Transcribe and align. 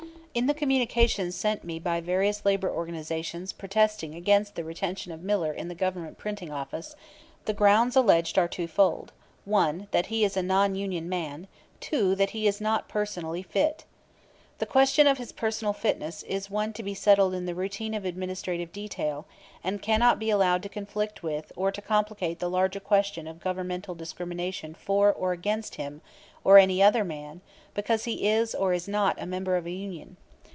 "In 0.33 0.47
the 0.47 0.53
communications 0.53 1.35
sent 1.35 1.65
me 1.65 1.77
by 1.77 1.99
various 1.99 2.45
labor 2.45 2.69
organizations 2.71 3.51
protesting 3.51 4.15
against 4.15 4.55
the 4.55 4.63
retention 4.63 5.11
of 5.11 5.21
Miller 5.21 5.51
in 5.51 5.67
the 5.67 5.75
Government 5.75 6.17
Printing 6.17 6.49
Office, 6.53 6.95
the 7.43 7.53
grounds 7.53 7.97
alleged 7.97 8.37
are 8.37 8.47
twofold: 8.47 9.11
1, 9.43 9.89
that 9.91 10.05
he 10.05 10.23
is 10.23 10.37
a 10.37 10.41
non 10.41 10.73
union 10.73 11.09
man; 11.09 11.49
2, 11.81 12.15
that 12.15 12.29
he 12.29 12.47
is 12.47 12.61
not 12.61 12.87
personally 12.87 13.43
fit. 13.43 13.83
The 14.59 14.65
question 14.67 15.05
of 15.07 15.17
his 15.17 15.31
personal 15.33 15.73
fitness 15.73 16.21
is 16.23 16.49
one 16.51 16.71
to 16.73 16.83
be 16.83 16.93
settled 16.93 17.33
in 17.33 17.45
the 17.47 17.55
routine 17.55 17.93
of 17.95 18.05
administrative 18.05 18.71
detail, 18.71 19.25
and 19.65 19.81
cannot 19.81 20.17
be 20.19 20.29
allowed 20.29 20.61
to 20.63 20.69
conflict 20.69 21.23
with 21.23 21.51
or 21.57 21.71
to 21.73 21.81
complicate 21.81 22.37
the 22.39 22.49
larger 22.49 22.79
question 22.79 23.27
of 23.27 23.39
governmental 23.41 23.95
discrimination 23.95 24.75
for 24.75 25.11
or 25.11 25.33
against 25.33 25.75
him 25.75 25.99
or 26.43 26.57
any 26.59 26.81
other 26.81 27.03
man 27.03 27.41
because 27.73 28.03
he 28.03 28.27
is 28.27 28.53
or 28.53 28.71
is 28.73 28.87
not 28.87 29.19
a 29.21 29.25
member 29.25 29.57
of 29.57 29.65
a 29.65 29.71
union. 29.71 30.15